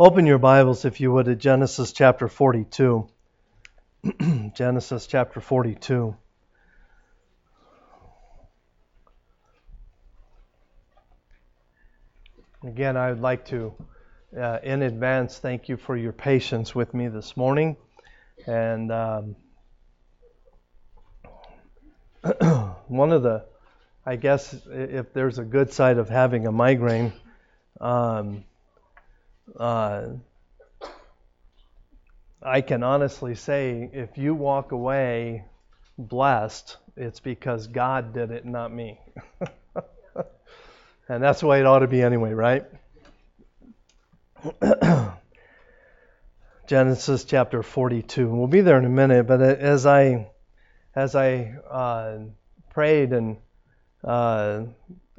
[0.00, 3.06] Open your Bibles, if you would, to Genesis chapter 42.
[4.54, 6.16] Genesis chapter 42.
[12.64, 13.74] Again, I would like to,
[14.34, 17.76] uh, in advance, thank you for your patience with me this morning.
[18.46, 19.36] And um,
[22.88, 23.44] one of the,
[24.06, 27.12] I guess, if there's a good side of having a migraine,
[27.82, 28.44] um,
[29.58, 30.08] uh,
[32.42, 35.44] I can honestly say if you walk away
[35.98, 38.98] blessed, it's because God did it, not me.
[41.08, 42.64] and that's the way it ought to be anyway, right?
[46.66, 48.28] Genesis chapter 42.
[48.28, 50.30] We'll be there in a minute, but as I
[50.94, 52.18] as I uh,
[52.70, 53.36] prayed and
[54.02, 54.62] uh,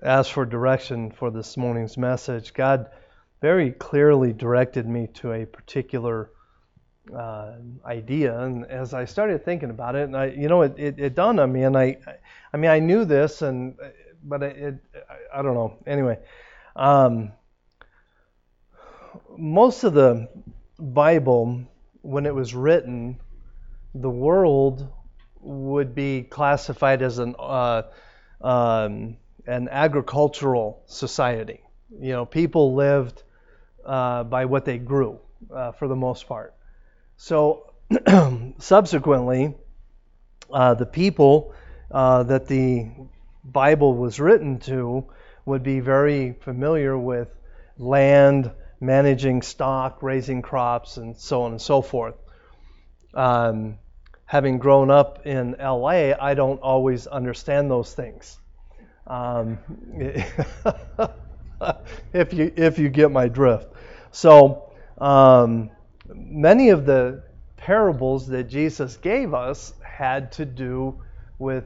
[0.02, 2.90] asked for direction for this morning's message, God
[3.42, 6.30] very clearly directed me to a particular
[7.16, 7.54] uh,
[7.86, 8.40] idea.
[8.40, 11.40] And as I started thinking about it, and I, you know, it, it, it, dawned
[11.40, 11.98] on me, and I,
[12.54, 13.76] I mean, I knew this, and
[14.24, 14.76] but it, it
[15.10, 15.78] I, I, don't know.
[15.88, 16.20] Anyway,
[16.76, 17.32] um,
[19.36, 20.30] most of the
[20.78, 21.64] Bible,
[22.04, 23.20] when it was written,
[23.96, 24.88] the world
[25.40, 27.82] would be classified as an uh,
[28.42, 29.18] um,
[29.48, 31.62] an agricultural society.
[32.00, 33.24] You know, people lived
[33.86, 35.20] uh, by what they grew
[35.54, 36.54] uh, for the most part.
[37.18, 37.74] So
[38.60, 39.56] subsequently,
[40.52, 41.54] uh, the people
[41.90, 42.90] uh, that the
[43.44, 45.06] Bible was written to
[45.46, 47.30] would be very familiar with
[47.78, 52.16] land, managing stock, raising crops, and so on and so forth.
[53.14, 53.78] Um,
[54.26, 58.38] having grown up in LA, I don't always understand those things.
[59.08, 59.60] Um,
[62.14, 63.68] if you if you get my drift.
[64.12, 65.72] So um,
[66.14, 67.24] many of the
[67.58, 71.02] parables that Jesus gave us had to do
[71.40, 71.66] with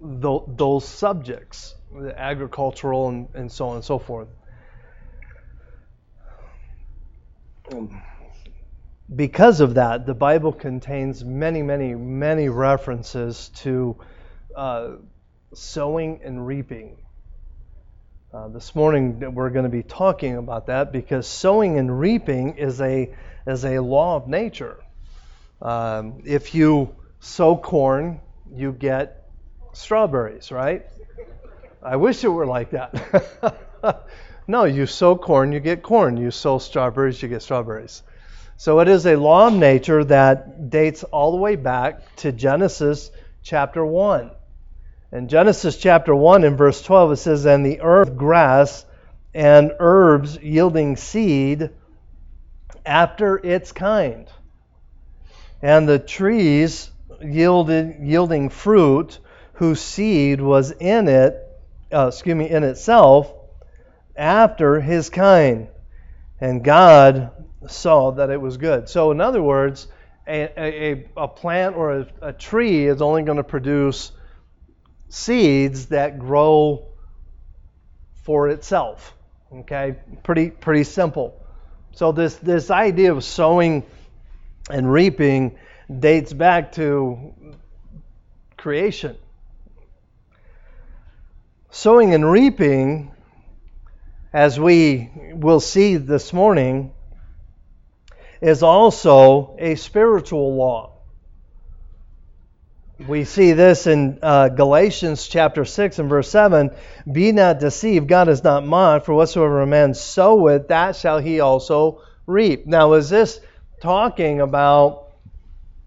[0.00, 4.28] th- those subjects, the agricultural and, and so on and so forth.
[9.14, 13.96] Because of that, the Bible contains many, many, many references to
[14.56, 14.92] uh,
[15.54, 16.98] sowing and reaping.
[18.32, 22.80] Uh, this morning we're going to be talking about that because sowing and reaping is
[22.80, 23.12] a
[23.44, 24.76] is a law of nature.
[25.60, 28.20] Um, if you sow corn,
[28.54, 29.28] you get
[29.72, 30.86] strawberries, right?
[31.82, 34.06] I wish it were like that.
[34.46, 36.16] no, you sow corn, you get corn.
[36.16, 38.04] You sow strawberries, you get strawberries.
[38.56, 43.10] So it is a law of nature that dates all the way back to Genesis
[43.42, 44.30] chapter 1.
[45.12, 48.86] In Genesis chapter 1 and verse 12, it says, And the earth grass
[49.34, 51.70] and herbs yielding seed
[52.86, 54.28] after its kind,
[55.60, 59.18] and the trees yielded, yielding fruit
[59.54, 61.36] whose seed was in it,
[61.92, 63.34] uh, excuse me, in itself
[64.14, 65.66] after his kind.
[66.40, 67.32] And God
[67.66, 68.88] saw that it was good.
[68.88, 69.88] So, in other words,
[70.28, 74.12] a, a, a plant or a, a tree is only going to produce
[75.10, 76.86] seeds that grow
[78.22, 79.14] for itself.
[79.52, 81.44] Okay, pretty pretty simple.
[81.92, 83.84] So this this idea of sowing
[84.70, 85.58] and reaping
[85.98, 87.34] dates back to
[88.56, 89.16] creation.
[91.70, 93.12] Sowing and reaping,
[94.32, 96.92] as we will see this morning,
[98.40, 100.99] is also a spiritual law.
[103.08, 106.70] We see this in uh, Galatians chapter 6 and verse 7.
[107.10, 111.40] Be not deceived, God is not mocked, for whatsoever a man soweth, that shall he
[111.40, 112.66] also reap.
[112.66, 113.40] Now, is this
[113.80, 115.12] talking about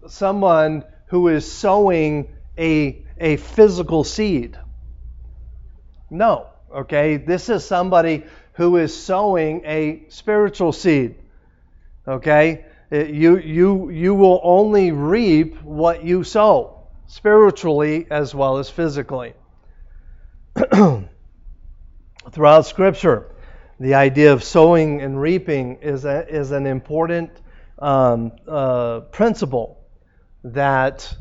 [0.08, 4.58] someone who is sowing a, a physical seed?
[6.10, 6.48] No.
[6.74, 7.16] Okay?
[7.16, 8.24] This is somebody
[8.54, 11.14] who is sowing a spiritual seed.
[12.08, 12.64] Okay?
[12.90, 16.73] You, you, you will only reap what you sow
[17.14, 19.34] spiritually as well as physically.
[22.32, 23.30] Throughout Scripture,
[23.78, 27.30] the idea of sowing and reaping is, a, is an important
[27.78, 29.78] um, uh, principle
[30.42, 31.16] that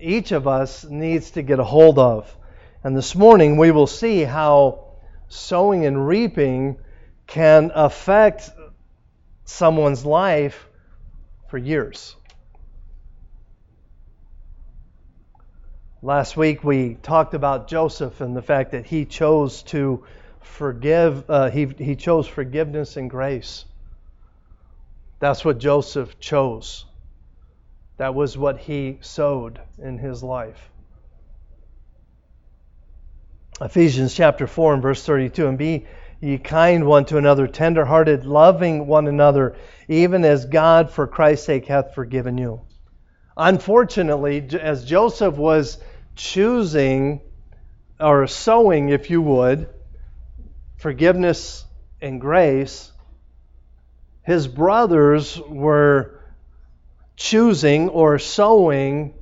[0.00, 2.36] each of us needs to get a hold of.
[2.82, 4.96] And this morning we will see how
[5.28, 6.76] sowing and reaping
[7.28, 8.50] can affect
[9.44, 10.68] someone's life
[11.46, 12.16] for years.
[16.02, 20.04] Last week we talked about Joseph and the fact that he chose to
[20.40, 23.64] forgive, uh, he, he chose forgiveness and grace.
[25.18, 26.84] That's what Joseph chose.
[27.96, 30.70] That was what he sowed in his life.
[33.60, 35.84] Ephesians chapter 4 and verse 32 and be
[36.20, 39.56] ye kind one to another, tenderhearted, loving one another,
[39.88, 42.60] even as God for Christ's sake hath forgiven you.
[43.40, 45.78] Unfortunately, as Joseph was
[46.16, 47.20] choosing
[48.00, 49.68] or sowing, if you would,
[50.76, 51.64] forgiveness
[52.00, 52.90] and grace,
[54.24, 56.20] his brothers were
[57.16, 59.14] choosing or sowing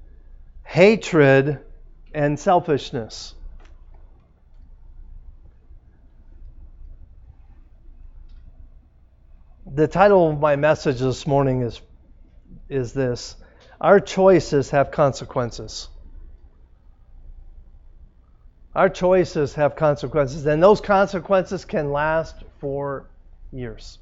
[0.65, 1.61] hatred
[2.15, 3.35] and selfishness.
[9.67, 11.83] The title of my message this morning is,
[12.71, 13.37] is this
[13.81, 15.89] Our choices have consequences.
[18.75, 23.07] Our choices have consequences, and those consequences can last for
[23.53, 23.99] years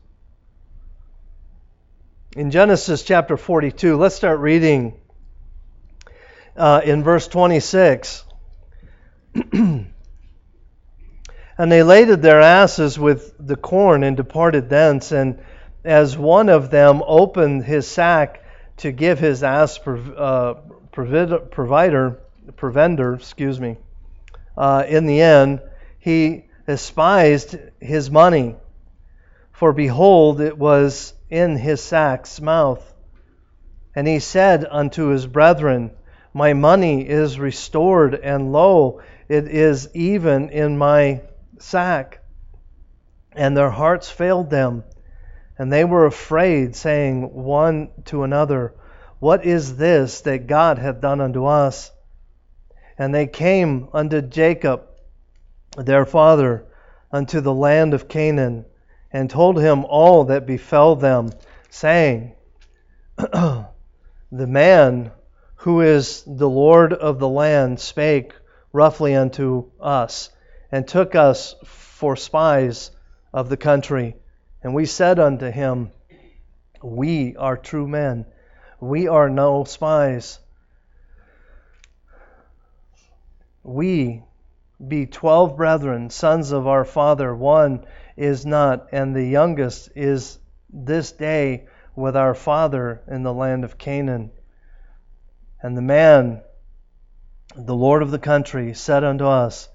[2.36, 3.96] in Genesis chapter 42.
[3.96, 4.94] Let's start reading
[6.56, 8.24] uh, in verse 26.
[9.52, 9.92] and
[11.58, 15.12] they laded their asses with the corn and departed thence.
[15.12, 15.40] And
[15.84, 18.43] as one of them opened his sack
[18.78, 20.54] to give his ass uh,
[20.90, 22.18] provider,
[22.56, 23.76] provender, excuse me,
[24.56, 25.60] uh, in the end,
[25.98, 28.56] he despised his money.
[29.52, 32.92] For behold, it was in his sack's mouth.
[33.94, 35.92] And he said unto his brethren,
[36.32, 41.22] My money is restored, and lo, it is even in my
[41.58, 42.20] sack.
[43.32, 44.84] And their hearts failed them,
[45.58, 48.74] and they were afraid, saying one to another,
[49.18, 51.90] What is this that God hath done unto us?
[52.98, 54.82] And they came unto Jacob,
[55.76, 56.64] their father,
[57.12, 58.64] unto the land of Canaan
[59.14, 61.30] and told him all that befell them,
[61.70, 62.34] saying,
[63.16, 63.68] The
[64.32, 65.12] man
[65.54, 68.32] who is the Lord of the land spake
[68.72, 70.30] roughly unto us,
[70.72, 72.90] and took us for spies
[73.32, 74.16] of the country.
[74.64, 75.90] And we said unto him,
[76.82, 78.24] We are true men,
[78.80, 80.38] we are no spies.
[83.62, 84.22] We
[84.88, 87.84] be twelve brethren, sons of our father, one
[88.16, 90.38] is not, and the youngest is
[90.70, 94.30] this day with our father in the land of Canaan.
[95.62, 96.42] And the man,
[97.54, 99.68] the Lord of the country, said unto us,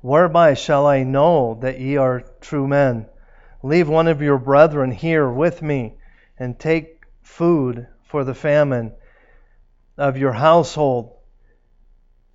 [0.00, 3.06] Whereby shall I know that ye are true men?
[3.64, 5.96] Leave one of your brethren here with me,
[6.38, 8.92] and take food for the famine
[9.98, 11.16] of your household,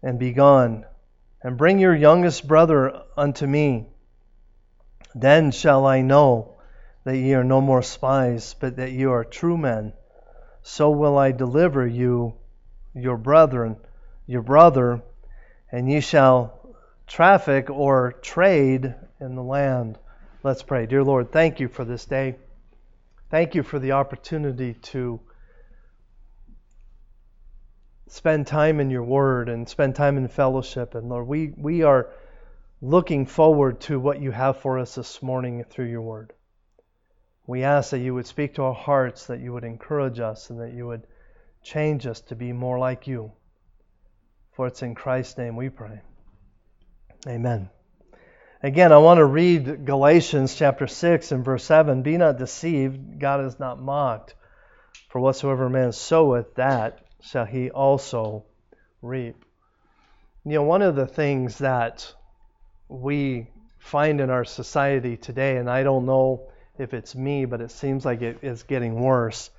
[0.04, 0.86] and be gone.
[1.42, 3.88] And bring your youngest brother unto me
[5.16, 6.56] then shall I know
[7.04, 9.94] that ye are no more spies, but that ye are true men.
[10.62, 12.36] So will I deliver you,
[12.94, 13.78] your brethren,
[14.28, 15.02] your brother,
[15.72, 16.76] and ye shall
[17.08, 19.98] traffic or trade in the land.
[20.42, 20.86] Let's pray.
[20.86, 22.36] Dear Lord, thank you for this day.
[23.30, 25.20] Thank you for the opportunity to
[28.08, 30.96] spend time in your word and spend time in fellowship.
[30.96, 32.08] And Lord, we, we are
[32.82, 36.32] looking forward to what you have for us this morning through your word.
[37.46, 40.62] We ask that you would speak to our hearts, that you would encourage us, and
[40.62, 41.06] that you would
[41.64, 43.34] change us to be more like you.
[44.54, 46.00] For it's in Christ's name we pray.
[47.28, 47.70] Amen.
[48.62, 52.02] Again, I want to read Galatians chapter 6 and verse 7.
[52.02, 54.36] Be not deceived, God is not mocked.
[55.08, 58.44] For whatsoever man soweth, that shall he also
[59.02, 59.46] reap.
[60.44, 62.14] You know, one of the things that
[62.90, 63.48] we
[63.78, 68.04] find in our society today, and I don't know if it's me, but it seems
[68.04, 69.52] like it is getting worse,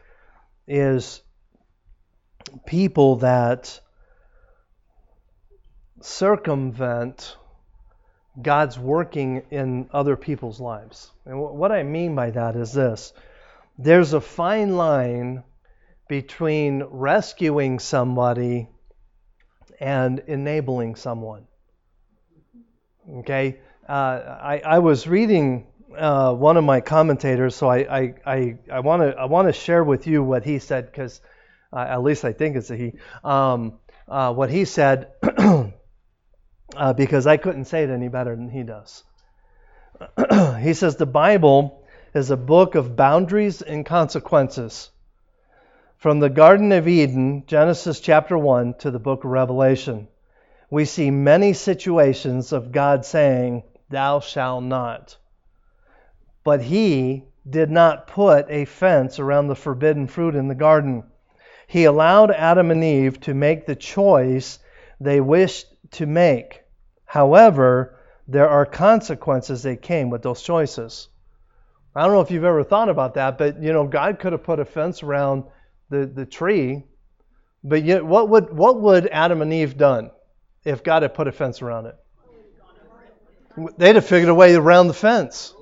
[0.69, 1.23] is
[2.67, 3.81] people that
[6.03, 7.39] circumvent
[8.43, 11.11] God's working in other people's lives.
[11.27, 13.13] And what I mean by that is this
[13.79, 15.43] there's a fine line
[16.09, 18.69] between rescuing somebody
[19.79, 21.47] and enabling someone.
[23.21, 25.67] Okay, uh, I, I was reading
[25.97, 29.83] uh, one of my commentators, so I I I want to I want to share
[29.83, 31.21] with you what he said because
[31.73, 32.93] uh, at least I think it's a he.
[33.25, 35.13] Um, uh, what he said
[36.77, 39.05] uh, because I couldn't say it any better than he does.
[40.61, 41.85] he says the Bible
[42.15, 44.91] is a book of boundaries and consequences.
[45.99, 50.09] From the Garden of Eden, Genesis chapter 1, to the book of Revelation
[50.71, 55.17] we see many situations of God saying, Thou shalt not.
[56.45, 61.03] But he did not put a fence around the forbidden fruit in the garden.
[61.67, 64.61] He allowed Adam and Eve to make the choice
[65.01, 66.63] they wished to make.
[67.05, 71.09] However, there are consequences that came with those choices.
[71.95, 74.45] I don't know if you've ever thought about that, but you know, God could have
[74.45, 75.45] put a fence around
[75.89, 76.85] the, the tree,
[77.65, 80.11] but yet what would what would Adam and Eve done
[80.65, 81.97] if God had put a fence around it?
[83.77, 85.55] They'd have figured a way around the fence.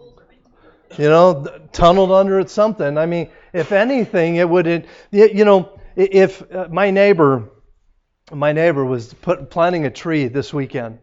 [0.98, 2.98] You know, tunneled under it something.
[2.98, 7.50] I mean, if anything, it would you know, if uh, my neighbor
[8.32, 10.98] my neighbor was put, planting a tree this weekend,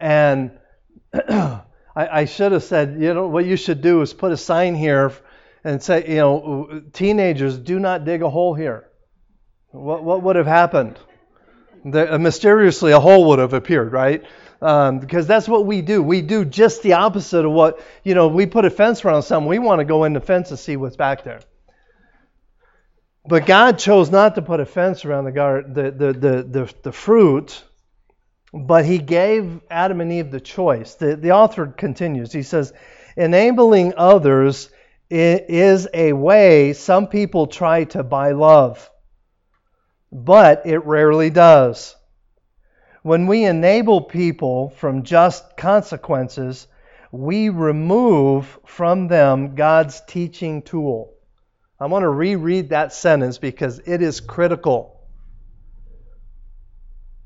[0.00, 0.52] and
[1.28, 1.62] I,
[1.96, 5.12] I should have said, you know, what you should do is put a sign here
[5.62, 8.88] and say, you know, teenagers, do not dig a hole here.
[9.70, 10.98] What, what would have happened?
[11.84, 14.24] The, uh, mysteriously, a hole would have appeared, right?
[14.60, 16.02] Um, because that's what we do.
[16.02, 19.48] We do just the opposite of what, you know, we put a fence around something.
[19.48, 21.40] We want to go in the fence and see what's back there.
[23.26, 26.12] But God chose not to put a fence around the, garden, the, the,
[26.42, 27.64] the, the, fruit,
[28.52, 30.94] but He gave Adam and Eve the choice.
[30.94, 32.32] The, the author continues.
[32.32, 32.74] He says,
[33.16, 34.70] enabling others
[35.08, 38.90] is a way some people try to buy love,
[40.12, 41.96] but it rarely does.
[43.02, 46.66] When we enable people from just consequences,
[47.10, 51.13] we remove from them God's teaching tool.
[51.84, 55.02] I want to reread that sentence because it is critical.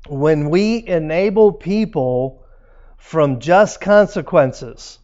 [0.09, 2.43] When we enable people
[2.97, 4.99] from just consequences,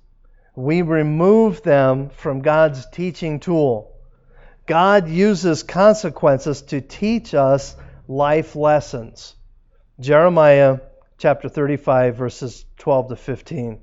[0.57, 3.95] we remove them from God's teaching tool.
[4.65, 7.77] God uses consequences to teach us
[8.09, 9.35] life lessons.
[10.01, 10.79] Jeremiah
[11.17, 13.81] chapter 35, verses 12 to 15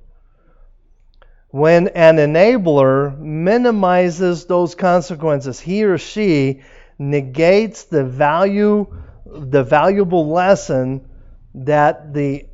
[1.52, 6.62] when an enabler minimizes those consequences, he or she
[6.98, 8.86] negates the value,
[9.26, 11.06] the valuable lesson
[11.54, 12.46] that the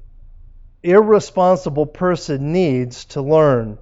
[0.82, 3.78] irresponsible person needs to learn.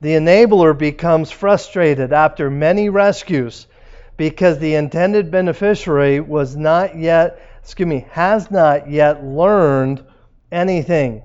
[0.00, 3.66] The enabler becomes frustrated after many rescues
[4.16, 10.02] because the intended beneficiary was not yet, excuse me, has not yet learned
[10.50, 11.22] anything.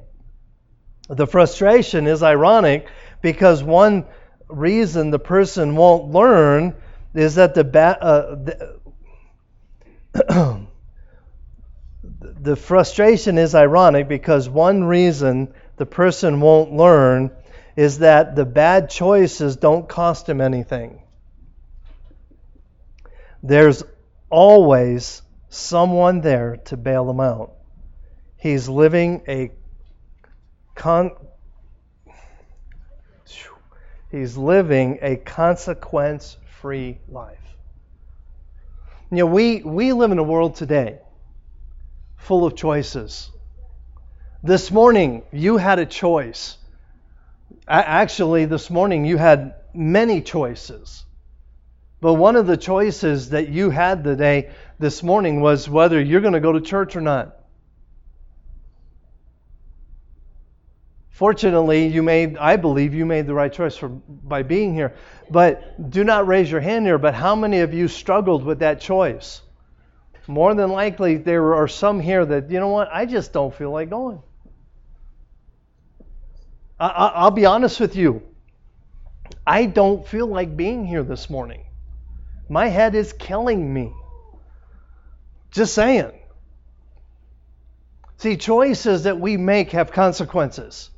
[1.09, 2.87] The frustration is ironic
[3.21, 4.05] because one
[4.49, 6.75] reason the person won't learn
[7.13, 8.79] is that the, ba- uh, the,
[12.41, 17.31] the frustration is ironic because one reason the person won't learn
[17.75, 21.01] is that the bad choices don't cost him anything.
[23.43, 23.83] There's
[24.29, 27.53] always someone there to bail him out.
[28.37, 29.51] He's living a
[30.77, 31.11] con-
[34.09, 37.37] He's living a consequence free life.
[39.11, 40.99] You know, we, we live in a world today
[42.15, 43.29] full of choices.
[44.43, 46.57] This morning, you had a choice.
[47.67, 51.03] Actually, this morning, you had many choices.
[51.99, 56.33] But one of the choices that you had today, this morning, was whether you're going
[56.33, 57.36] to go to church or not.
[61.17, 64.93] Fortunately, you made, I believe, you made the right choice for, by being here.
[65.31, 68.79] But do not raise your hand here, but how many of you struggled with that
[68.79, 69.41] choice?
[70.27, 73.71] More than likely, there are some here that, you know what, I just don't feel
[73.71, 74.21] like going.
[76.79, 78.21] I, will be honest with you.
[79.47, 81.65] I don't feel like being here this morning.
[82.47, 83.91] My head is killing me.
[85.49, 86.11] Just saying.
[88.17, 90.91] See, choices that we make have consequences.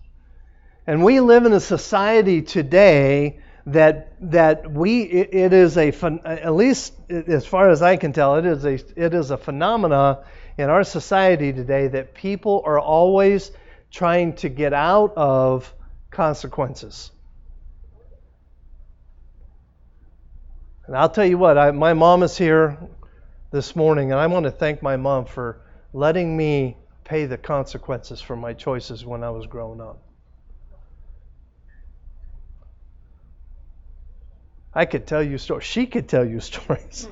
[0.90, 5.90] And we live in a society today that that we it, is a
[6.26, 10.24] at least as far as I can tell it is a it is a phenomena
[10.58, 13.52] in our society today that people are always
[13.92, 15.72] trying to get out of
[16.10, 17.12] consequences.
[20.88, 22.80] And I'll tell you what, I, my mom is here
[23.52, 25.62] this morning, and I want to thank my mom for
[25.94, 30.09] letting me pay the consequences for my choices when I was growing up.
[34.80, 35.66] I could tell you stories.
[35.66, 37.10] She could tell you stories.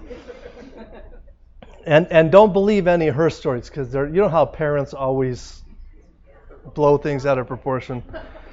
[1.85, 5.63] and and don't believe any of her stories because they're you know how parents always
[6.75, 8.03] blow things out of proportion.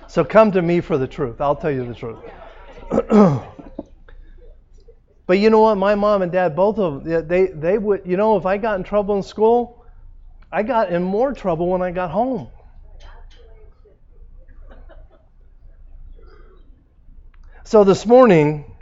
[0.08, 1.40] So come to me for the truth.
[1.40, 2.18] I'll tell you the truth.
[5.28, 5.76] but you know what?
[5.76, 8.78] My mom and dad both of them, they they would you know if I got
[8.78, 9.84] in trouble in school,
[10.50, 12.48] I got in more trouble when I got home.
[17.62, 18.73] So this morning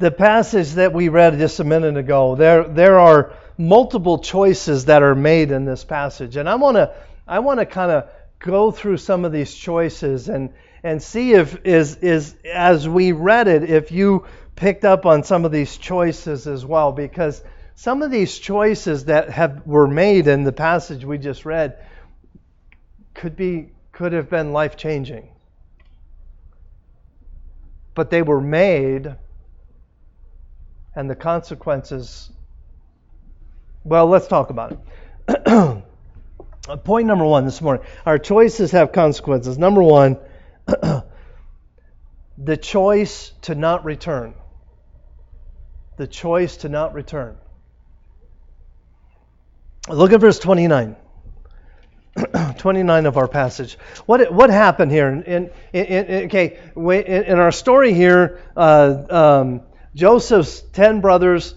[0.00, 5.02] the passage that we read just a minute ago, there there are multiple choices that
[5.02, 6.94] are made in this passage, and I want to
[7.28, 11.66] I want to kind of go through some of these choices and and see if
[11.66, 14.24] is is as we read it if you
[14.56, 16.92] picked up on some of these choices as well.
[16.92, 17.42] Because
[17.74, 21.76] some of these choices that have were made in the passage we just read
[23.12, 25.28] could be could have been life changing
[27.94, 29.14] but they were made
[30.94, 32.30] and the consequences.
[33.84, 34.78] Well, let's talk about
[35.28, 35.84] it.
[36.84, 39.58] Point number one this morning our choices have consequences.
[39.58, 40.18] Number one,
[42.38, 44.34] the choice to not return.
[45.96, 47.36] The choice to not return.
[49.88, 50.96] Look at verse 29.
[52.58, 53.78] 29 of our passage.
[54.06, 55.08] What what happened here?
[55.08, 59.62] In, in, in okay, in, our story here, uh, um,
[59.94, 61.54] Joseph's 10 brothers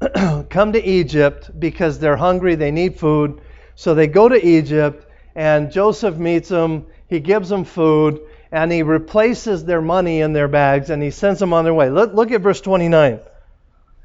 [0.50, 3.40] come to Egypt because they're hungry, they need food.
[3.74, 8.20] So they go to Egypt, and Joseph meets them, he gives them food,
[8.54, 11.90] and he replaces their money in their bags and he sends them on their way.
[11.90, 13.18] Look, look at verse 29.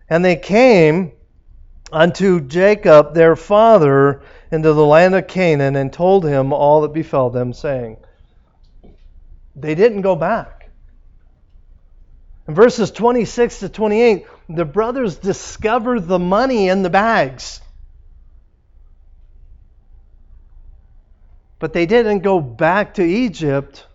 [0.10, 1.12] And they came
[1.92, 7.30] unto Jacob their father into the land of Canaan and told him all that befell
[7.30, 7.98] them, saying,
[9.56, 10.59] They didn't go back.
[12.50, 17.62] In verses 26 to 28, the brothers discover the money in the bags.
[21.60, 23.86] But they didn't go back to Egypt.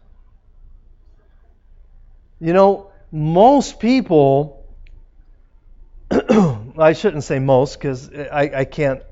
[2.39, 4.65] You know, most people,
[6.13, 9.03] I shouldn't say most because I, I can't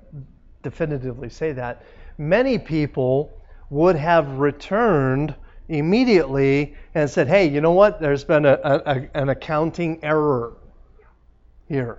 [0.63, 1.85] definitively say that.
[2.17, 3.33] Many people
[3.71, 5.35] would have returned
[5.69, 8.01] immediately and said, hey, you know what?
[8.01, 10.55] There's been a, a, an accounting error
[11.69, 11.99] here.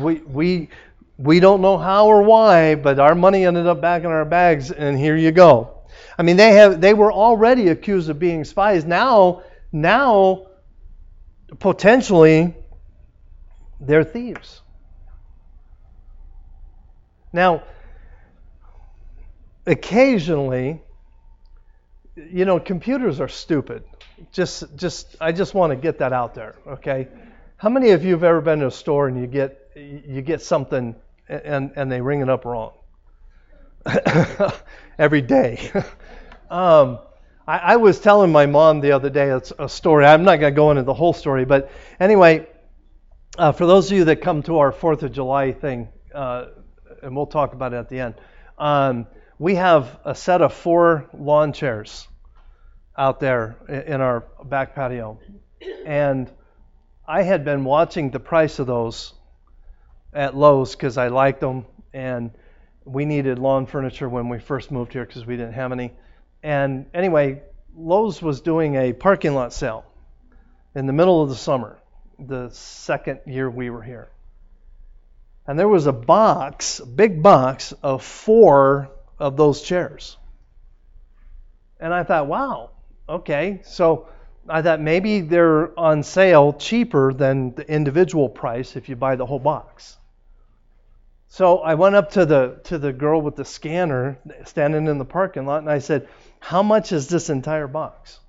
[0.00, 0.68] We, we,
[1.18, 4.70] we don't know how or why, but our money ended up back in our bags,
[4.70, 5.78] and here you go.
[6.18, 8.84] I mean, they have they were already accused of being spies.
[8.84, 10.46] Now, now,
[11.58, 12.54] potentially,
[13.80, 14.60] they're thieves.
[17.32, 17.64] Now,
[19.66, 20.82] occasionally,
[22.16, 23.84] you know, computers are stupid.
[24.32, 26.56] Just, just, I just want to get that out there.
[26.66, 27.08] Okay,
[27.56, 30.40] how many of you have ever been to a store and you get, you get
[30.40, 30.94] something
[31.28, 32.72] and and they ring it up wrong?
[34.98, 35.70] Every day.
[36.50, 36.98] um,
[37.46, 40.06] I, I, was telling my mom the other day it's a story.
[40.06, 42.46] I'm not going to go into the whole story, but anyway,
[43.36, 46.46] uh, for those of you that come to our Fourth of July thing, uh,
[47.02, 48.14] and we'll talk about it at the end.
[48.56, 49.06] Um,
[49.38, 52.06] we have a set of four lawn chairs
[52.96, 55.18] out there in our back patio.
[55.84, 56.30] And
[57.06, 59.12] I had been watching the price of those
[60.12, 61.66] at Lowe's because I liked them.
[61.92, 62.30] And
[62.84, 65.92] we needed lawn furniture when we first moved here because we didn't have any.
[66.42, 67.42] And anyway,
[67.76, 69.84] Lowe's was doing a parking lot sale
[70.74, 71.78] in the middle of the summer,
[72.18, 74.10] the second year we were here.
[75.46, 80.16] And there was a box, a big box of four of those chairs.
[81.80, 82.70] And I thought, wow,
[83.08, 83.60] okay.
[83.64, 84.08] So
[84.48, 89.26] I thought maybe they're on sale cheaper than the individual price if you buy the
[89.26, 89.96] whole box.
[91.28, 95.04] So I went up to the to the girl with the scanner standing in the
[95.04, 98.20] parking lot and I said, "How much is this entire box?"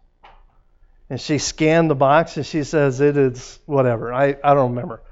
[1.10, 4.12] And she scanned the box and she says it is whatever.
[4.12, 5.04] I, I don't remember.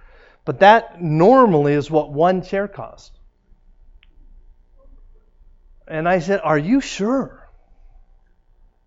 [0.44, 3.12] But that normally is what one chair costs.
[5.88, 7.48] And I said, Are you sure?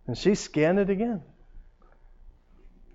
[0.06, 1.22] And she scanned it again.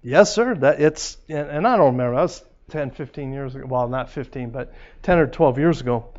[0.01, 0.55] Yes, sir.
[0.55, 2.15] That it's and, I don't remember.
[2.15, 3.65] That was 10, 15 years ago.
[3.67, 6.13] Well, not 15, but 10 or 12 years ago.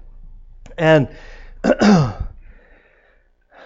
[0.79, 1.09] And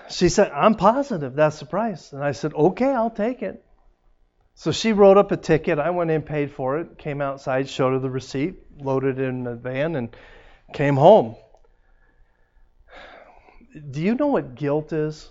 [0.09, 2.13] she said, I'm positive that's the price.
[2.13, 3.63] And I said, Okay, I'll take it.
[4.55, 5.79] So she wrote up a ticket.
[5.79, 9.45] I went in, paid for it, came outside, showed her the receipt, loaded it in
[9.45, 10.17] the van, and
[10.73, 11.37] came home
[13.91, 15.31] do you know what guilt is?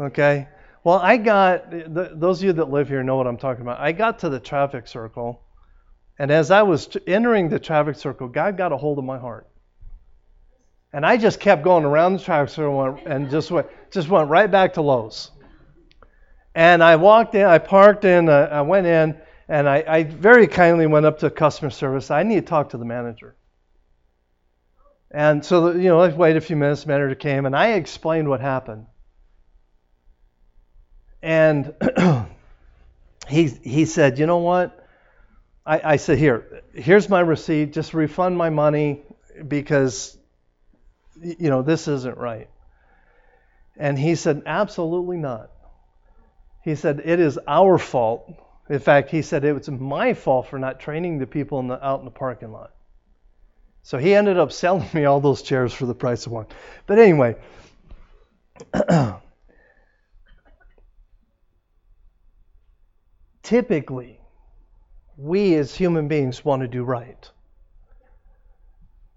[0.00, 0.48] Okay.
[0.84, 3.80] Well, I got, those of you that live here know what I'm talking about.
[3.80, 5.42] I got to the traffic circle,
[6.18, 9.48] and as I was entering the traffic circle, God got a hold of my heart.
[10.92, 14.50] And I just kept going around the traffic circle and just went, just went right
[14.50, 15.32] back to Lowe's.
[16.54, 20.46] And I walked in, I parked in, uh, I went in, and I, I very
[20.46, 22.10] kindly went up to customer service.
[22.10, 23.36] I need to talk to the manager.
[25.10, 28.28] And so, you know, I waited a few minutes, the manager came, and I explained
[28.28, 28.86] what happened.
[31.22, 31.74] And
[33.28, 34.86] he, he said, You know what?
[35.64, 37.72] I, I said, Here, here's my receipt.
[37.72, 39.02] Just refund my money
[39.46, 40.16] because,
[41.20, 42.48] you know, this isn't right.
[43.76, 45.50] And he said, Absolutely not.
[46.62, 48.30] He said, It is our fault.
[48.68, 51.84] In fact, he said, It was my fault for not training the people in the,
[51.84, 52.72] out in the parking lot.
[53.82, 56.46] So he ended up selling me all those chairs for the price of one.
[56.86, 57.36] But anyway,
[63.42, 64.20] typically,
[65.16, 67.30] we as human beings want to do right.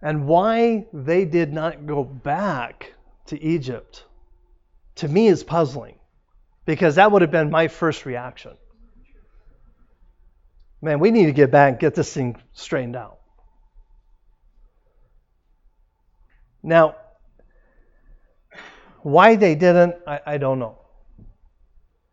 [0.02, 2.94] And why they did not go back
[3.28, 4.04] to Egypt,
[4.96, 6.00] to me, is puzzling.
[6.66, 8.58] Because that would have been my first reaction.
[10.82, 13.21] Man, we need to get back and get this thing straightened out.
[16.64, 16.96] Now,
[19.02, 20.78] why they didn't, I, I don't know.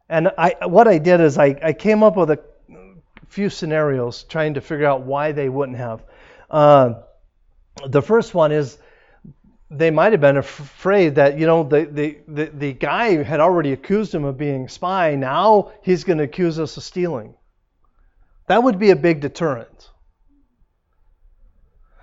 [0.08, 2.40] And I, what I did is I, I came up with a
[3.28, 6.02] few scenarios trying to figure out why they wouldn't have.
[6.50, 6.94] Uh,
[7.86, 8.78] the first one is
[9.70, 13.72] they might have been afraid that you know the, the, the, the guy had already
[13.72, 15.14] accused him of being a spy.
[15.14, 17.34] Now he's going to accuse us of stealing.
[18.46, 19.90] That would be a big deterrent.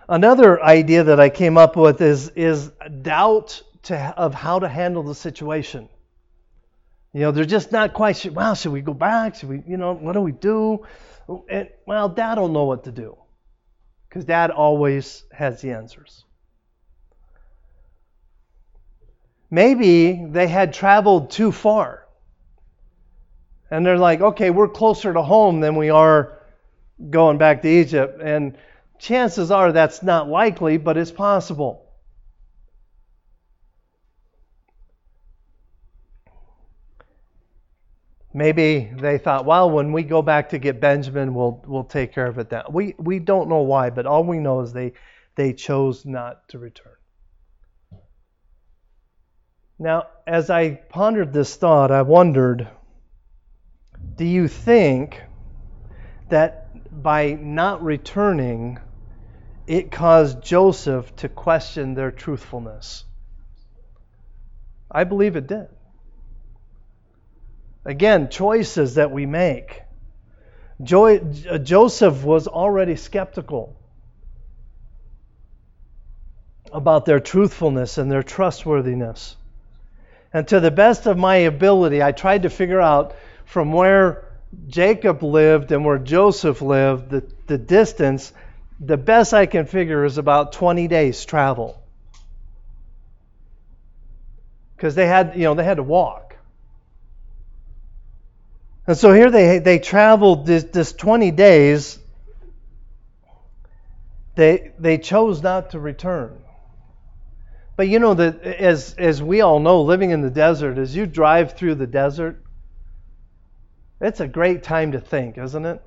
[0.08, 5.04] Another idea that I came up with is, is doubt to, of how to handle
[5.04, 5.90] the situation.
[7.14, 8.32] You know, they're just not quite sure.
[8.32, 9.36] Well, should we go back?
[9.36, 10.86] Should we, you know, what do we do?
[11.50, 13.18] And, well, dad will know what to do
[14.10, 16.24] because dad always has the answers.
[19.50, 22.06] Maybe they had traveled too far.
[23.72, 26.40] And they're like, okay, we're closer to home than we are
[27.10, 28.22] going back to Egypt.
[28.22, 28.58] And
[29.00, 31.86] Chances are that's not likely, but it's possible.
[38.34, 42.28] Maybe they thought, well, when we go back to get Benjamin, we'll we'll take care
[42.28, 42.64] of it then.
[42.70, 44.92] We we don't know why, but all we know is they
[45.36, 46.96] they chose not to return.
[49.80, 52.68] Now, as I pondered this thought, I wondered,
[54.16, 55.22] do you think
[56.30, 56.65] that
[57.02, 58.80] by not returning,
[59.68, 63.04] it caused Joseph to question their truthfulness.
[64.90, 65.68] I believe it did.
[67.84, 69.82] Again, choices that we make.
[70.82, 73.78] Joy, uh, Joseph was already skeptical
[76.74, 79.36] about their truthfulness and their trustworthiness.
[80.34, 84.25] And to the best of my ability, I tried to figure out from where
[84.68, 88.34] Jacob lived and where Joseph lived, the, the distance,
[88.80, 91.82] the best I can figure is about 20 days travel.
[94.76, 96.26] Because they had, you know, they had to walk.
[98.88, 101.98] And so here they they traveled this, this 20 days.
[104.36, 106.38] They they chose not to return.
[107.78, 111.06] But you know that as as we all know, living in the desert, as you
[111.06, 112.45] drive through the desert,
[114.02, 115.82] it's a great time to think, isn't it?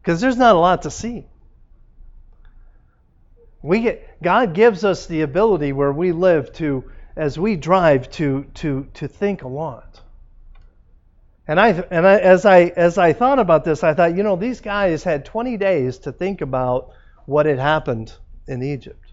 [0.00, 1.26] Because there's not a lot to see.
[3.62, 8.44] We get God gives us the ability where we live to, as we drive, to
[8.54, 10.00] to to think a lot.
[11.46, 14.34] And I and I, as I as I thought about this, I thought, you know,
[14.34, 16.90] these guys had 20 days to think about
[17.26, 18.12] what had happened
[18.48, 19.12] in Egypt.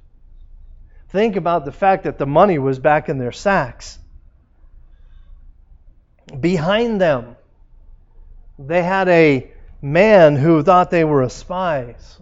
[1.09, 3.99] Think about the fact that the money was back in their sacks.
[6.39, 7.35] Behind them
[8.59, 9.49] they had a
[9.81, 12.19] man who thought they were spies.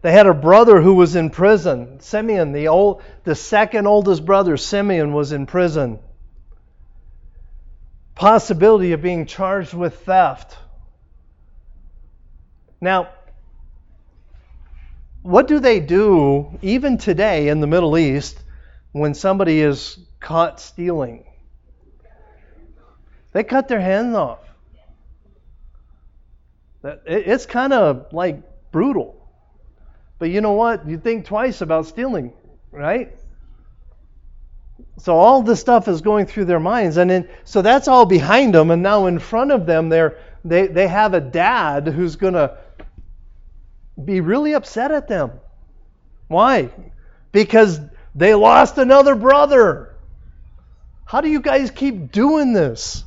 [0.00, 2.00] They had a brother who was in prison.
[2.00, 5.98] Simeon, the old, the second oldest brother, Simeon was in prison.
[8.14, 10.56] Possibility of being charged with theft.
[12.80, 13.10] Now,
[15.22, 18.40] what do they do even today in the Middle East
[18.92, 21.24] when somebody is caught stealing?
[23.32, 24.47] They cut their hands off.
[26.84, 29.16] It's kind of like brutal.
[30.18, 30.88] But you know what?
[30.88, 32.32] You think twice about stealing,
[32.70, 33.16] right?
[34.98, 38.54] So all this stuff is going through their minds, and then so that's all behind
[38.54, 42.58] them, and now in front of them, they're they they have a dad who's gonna
[44.02, 45.32] be really upset at them.
[46.28, 46.70] Why?
[47.32, 47.80] Because
[48.14, 49.96] they lost another brother.
[51.04, 53.04] How do you guys keep doing this?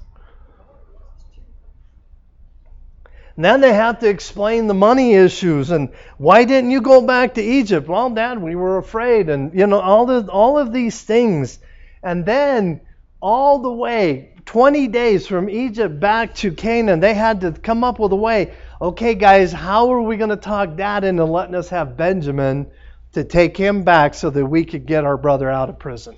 [3.38, 7.42] Then they have to explain the money issues and why didn't you go back to
[7.42, 7.88] Egypt?
[7.88, 11.60] Well, Dad, we were afraid, and you know all the all of these things,
[12.04, 12.82] and then
[13.22, 17.00] all the way 20 days from Egypt back to Canaan.
[17.00, 18.54] They had to come up with a way.
[18.82, 22.68] Okay, guys, how are we going to talk dad into letting us have Benjamin
[23.14, 26.18] to take him back so that we could get our brother out of prison?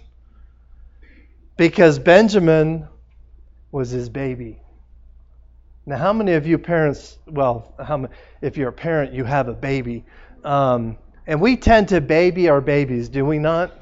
[1.57, 2.87] Because Benjamin
[3.71, 4.62] was his baby.
[5.85, 8.07] Now, how many of you parents, well, how,
[8.41, 10.05] if you're a parent, you have a baby.
[10.43, 13.73] Um, and we tend to baby our babies, do we not?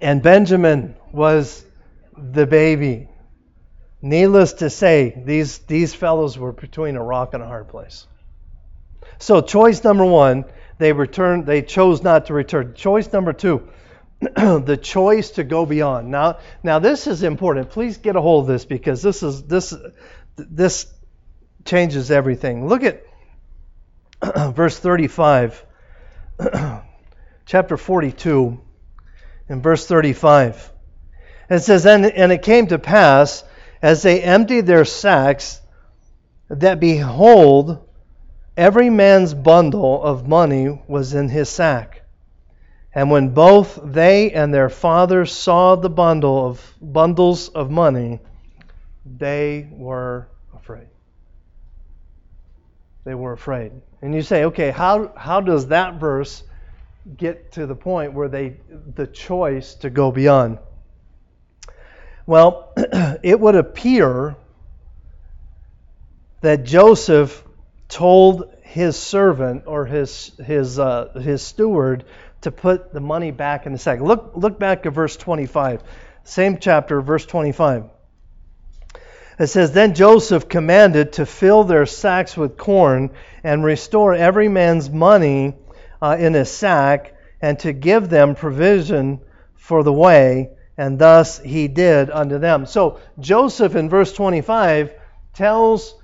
[0.00, 1.64] And Benjamin was
[2.16, 3.08] the baby.
[4.02, 8.06] Needless to say, these, these fellows were between a rock and a hard place.
[9.18, 10.46] So choice number one,
[10.78, 12.74] they returned, they chose not to return.
[12.74, 13.68] Choice number two,
[14.20, 16.10] the choice to go beyond.
[16.10, 17.70] Now, now this is important.
[17.70, 19.74] Please get a hold of this because this is this
[20.36, 20.92] this
[21.64, 22.68] changes everything.
[22.68, 23.02] Look at
[24.54, 25.64] verse 35,
[27.46, 28.60] chapter 42
[29.48, 30.72] in verse 35.
[31.48, 33.42] It says, and, and it came to pass,
[33.82, 35.60] as they emptied their sacks,
[36.48, 37.88] that behold,
[38.56, 41.99] every man's bundle of money was in his sack.
[42.94, 48.20] And when both they and their father saw the bundle of bundles of money,
[49.04, 50.88] they were afraid.
[53.04, 53.72] They were afraid.
[54.02, 56.42] And you say, okay, how, how does that verse
[57.16, 58.56] get to the point where they
[58.94, 60.58] the choice to go beyond.
[62.26, 62.72] Well,
[63.22, 64.36] it would appear
[66.42, 67.44] that Joseph
[67.88, 72.04] told his servant or his his uh, his steward
[72.42, 74.00] to put the money back in the sack.
[74.00, 75.82] Look look back at verse 25.
[76.24, 77.84] Same chapter, verse 25.
[79.38, 83.10] It says, Then Joseph commanded to fill their sacks with corn
[83.42, 85.54] and restore every man's money
[86.02, 89.20] uh, in his sack and to give them provision
[89.54, 92.66] for the way, and thus he did unto them.
[92.66, 94.92] So Joseph in verse 25
[95.32, 95.94] tells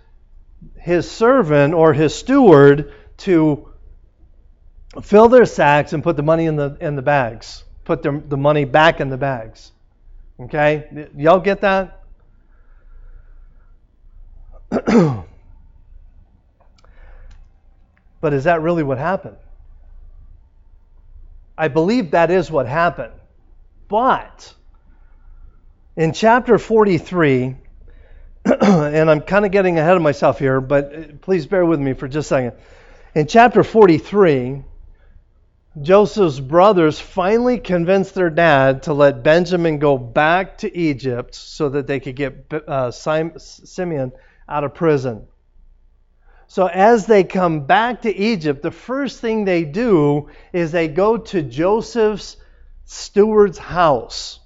[0.78, 3.68] his servant or his steward to
[5.02, 7.64] fill their sacks and put the money in the in the bags.
[7.84, 9.70] Put the, the money back in the bags.
[10.40, 11.08] Okay?
[11.16, 12.02] Y'all get that?
[18.20, 19.36] but is that really what happened?
[21.56, 23.12] I believe that is what happened.
[23.88, 24.52] But
[25.96, 27.56] in chapter 43,
[28.44, 31.94] and I'm kind of getting ahead of myself here, but uh, please bear with me
[31.94, 32.52] for just a second.
[33.14, 34.62] In chapter 43,
[35.80, 41.86] Joseph's brothers finally convinced their dad to let Benjamin go back to Egypt so that
[41.86, 44.12] they could get uh, Simeon
[44.48, 45.26] out of prison.
[46.48, 51.18] So as they come back to Egypt, the first thing they do is they go
[51.18, 52.36] to Joseph's
[52.84, 54.38] steward's house.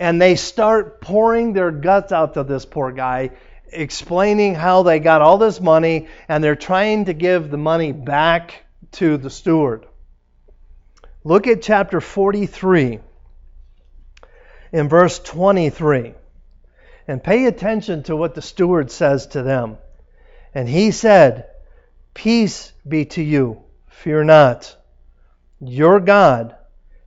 [0.00, 3.30] And they start pouring their guts out to this poor guy,
[3.70, 8.61] explaining how they got all this money, and they're trying to give the money back
[8.92, 9.86] to the steward.
[11.24, 13.00] Look at chapter 43
[14.72, 16.14] in verse 23
[17.06, 19.78] and pay attention to what the steward says to them.
[20.54, 21.46] And he said,
[22.14, 24.76] Peace be to you, fear not.
[25.60, 26.56] Your God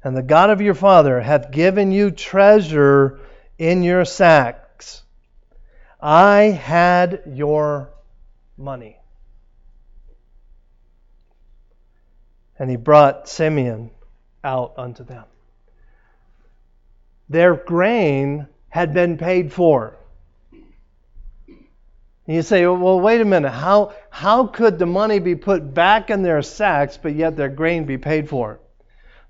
[0.03, 3.19] and the God of your father hath given you treasure
[3.57, 5.03] in your sacks.
[6.01, 7.89] I had your
[8.57, 8.97] money.
[12.57, 13.91] And he brought Simeon
[14.43, 15.25] out unto them.
[17.27, 19.97] Their grain had been paid for.
[22.27, 23.51] And you say, well, wait a minute.
[23.51, 27.85] How, how could the money be put back in their sacks, but yet their grain
[27.85, 28.59] be paid for?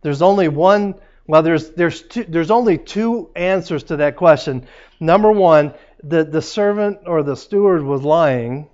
[0.02, 0.96] There's only one,
[1.28, 4.68] well, there's, there's, two, there's only two answers to that question.
[5.00, 8.70] Number one, the, the servant or the steward was lying,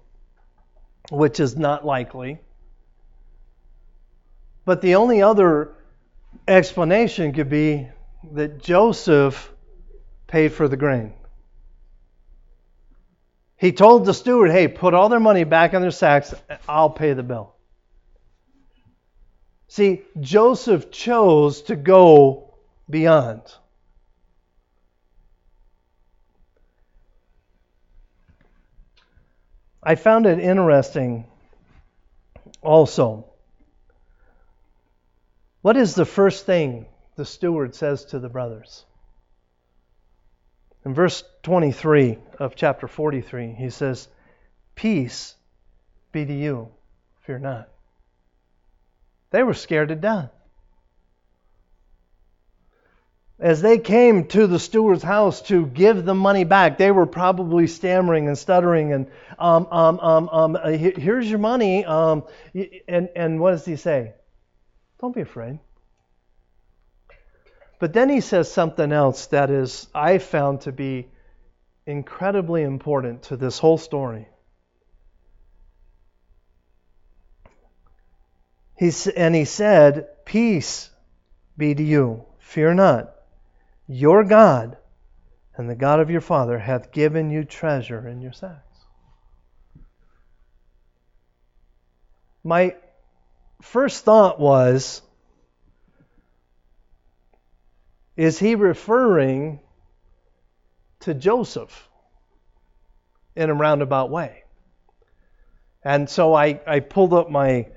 [1.09, 2.39] which is not likely.
[4.65, 5.73] But the only other
[6.47, 7.87] explanation could be
[8.33, 9.51] that Joseph
[10.27, 11.13] paid for the grain.
[13.57, 16.33] He told the steward, hey, put all their money back in their sacks,
[16.67, 17.53] I'll pay the bill.
[19.67, 22.55] See, Joseph chose to go
[22.89, 23.41] beyond.
[29.83, 31.25] I found it interesting
[32.61, 33.30] also.
[35.61, 38.85] What is the first thing the steward says to the brothers?
[40.85, 44.07] In verse 23 of chapter 43, he says,
[44.73, 45.35] Peace
[46.11, 46.69] be to you,
[47.21, 47.69] fear not.
[49.29, 50.31] They were scared to death.
[53.41, 57.65] as they came to the steward's house to give the money back, they were probably
[57.65, 59.07] stammering and stuttering and,
[59.39, 61.83] um, um, um, um, here's your money.
[61.83, 62.23] Um,
[62.87, 64.13] and, and what does he say?
[65.01, 65.59] Don't be afraid.
[67.79, 71.09] But then he says something else that is, I found to be
[71.87, 74.27] incredibly important to this whole story.
[78.77, 80.91] He's, and he said, Peace
[81.57, 82.25] be to you.
[82.37, 83.15] Fear not.
[83.87, 84.77] Your God
[85.57, 88.85] and the God of your father hath given you treasure in your sacks.
[92.43, 92.75] My
[93.61, 95.01] first thought was
[98.17, 99.59] is he referring
[101.01, 101.87] to Joseph
[103.35, 104.43] in a roundabout way?
[105.83, 107.67] And so I, I pulled up my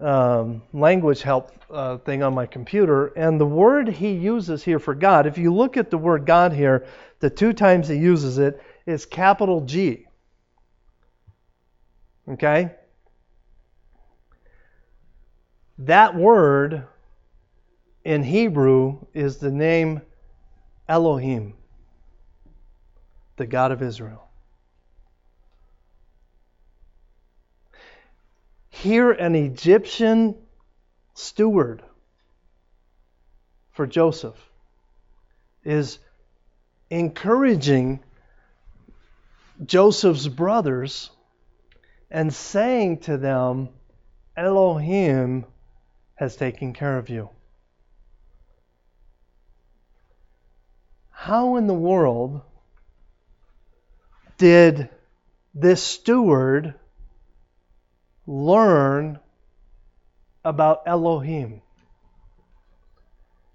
[0.00, 4.94] um, language help uh, thing on my computer, and the word he uses here for
[4.94, 6.86] God, if you look at the word God here,
[7.20, 10.06] the two times he uses it is capital G.
[12.28, 12.72] Okay?
[15.78, 16.84] That word
[18.04, 20.02] in Hebrew is the name
[20.88, 21.54] Elohim,
[23.36, 24.28] the God of Israel.
[28.70, 30.36] Here, an Egyptian
[31.14, 31.82] steward
[33.72, 34.36] for Joseph
[35.64, 35.98] is
[36.90, 38.00] encouraging
[39.64, 41.10] Joseph's brothers
[42.10, 43.70] and saying to them,
[44.36, 45.46] Elohim
[46.14, 47.30] has taken care of you.
[51.10, 52.42] How in the world
[54.36, 54.88] did
[55.54, 56.74] this steward
[58.26, 59.18] learn
[60.44, 61.62] about Elohim.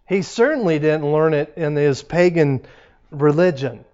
[0.07, 2.65] He certainly didn't learn it in his pagan
[3.11, 3.85] religion.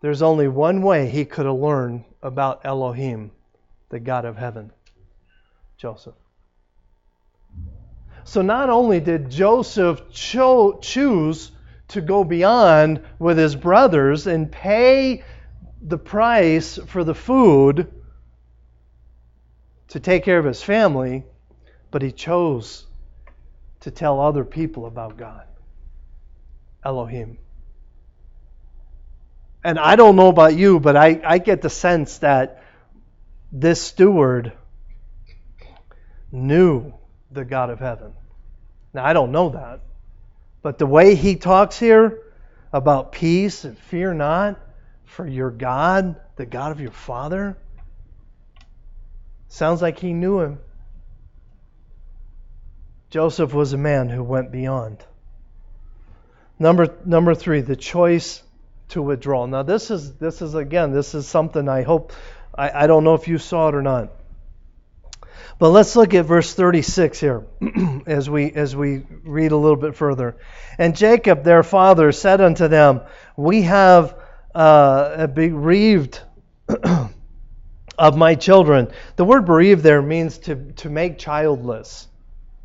[0.00, 3.32] There's only one way he could have learned about Elohim,
[3.88, 4.70] the God of heaven
[5.76, 6.14] Joseph.
[8.24, 11.52] So not only did Joseph cho- choose
[11.88, 15.22] to go beyond with his brothers and pay
[15.82, 17.92] the price for the food
[19.88, 21.24] to take care of his family,
[21.90, 22.86] but he chose
[23.80, 25.46] to tell other people about God.
[26.84, 27.38] Elohim.
[29.62, 32.62] And I don't know about you, but I, I get the sense that
[33.52, 34.52] this steward
[36.32, 36.92] knew
[37.34, 38.12] the God of heaven.
[38.92, 39.80] Now, I don't know that.
[40.62, 42.22] But the way he talks here
[42.72, 44.60] about peace and fear not,
[45.04, 47.56] for your God, the God of your father,
[49.54, 50.58] Sounds like he knew him.
[53.10, 54.98] Joseph was a man who went beyond.
[56.58, 58.42] Number number three, the choice
[58.88, 59.46] to withdraw.
[59.46, 62.12] Now this is this is again this is something I hope
[62.52, 64.10] I, I don't know if you saw it or not.
[65.58, 67.46] But let's look at verse 36 here
[68.06, 70.36] as we as we read a little bit further.
[70.78, 73.02] And Jacob their father said unto them,
[73.36, 74.16] We have
[74.54, 76.20] uh, bereaved
[77.98, 78.88] of my children.
[79.16, 82.08] The word bereaved there means to, to make childless.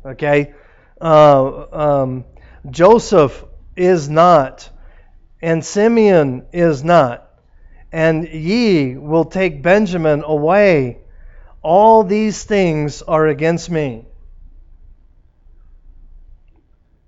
[0.04, 0.54] Okay?
[1.00, 2.24] Uh, um,
[2.70, 3.44] Joseph
[3.76, 4.68] is not,
[5.40, 7.28] and Simeon is not,
[7.92, 10.99] and ye will take Benjamin away.
[11.62, 14.06] All these things are against me.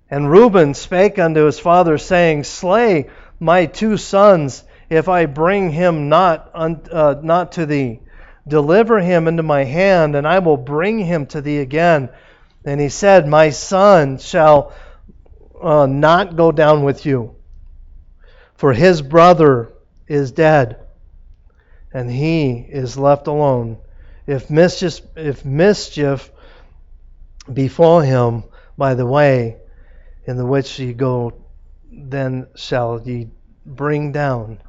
[0.09, 6.07] And Reuben spake unto his father, saying, Slay my two sons, if I bring him
[6.07, 7.99] not, uh, not to thee.
[8.47, 12.09] Deliver him into my hand, and I will bring him to thee again.
[12.63, 14.73] And he said, My son shall
[15.59, 17.35] uh, not go down with you,
[18.55, 19.73] for his brother
[20.07, 20.77] is dead,
[21.91, 23.77] and he is left alone.
[24.25, 26.31] If mischief, if mischief
[27.51, 28.43] befall him
[28.77, 29.57] by the way
[30.25, 31.33] in the which ye go,
[31.91, 33.29] then shall ye
[33.65, 34.59] bring down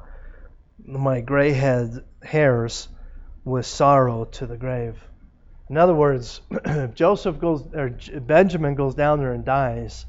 [0.85, 2.89] my gray head, hairs
[3.45, 5.01] with sorrow to the grave.
[5.69, 6.41] In other words,
[6.93, 7.89] Joseph goes or
[8.19, 10.05] Benjamin goes down there and dies,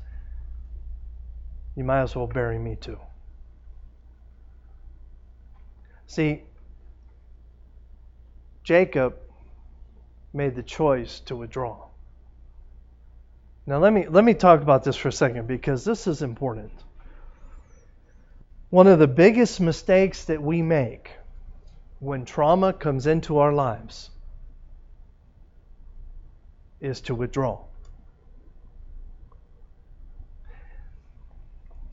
[1.76, 2.98] you might as well bury me too.
[6.08, 6.42] See,
[8.64, 9.16] Jacob
[10.36, 11.86] made the choice to withdraw.
[13.66, 16.72] Now let me let me talk about this for a second because this is important.
[18.70, 21.10] One of the biggest mistakes that we make
[21.98, 24.10] when trauma comes into our lives
[26.80, 27.64] is to withdraw.